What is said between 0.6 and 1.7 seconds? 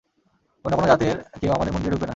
অন্য কোনো জাতের কেউ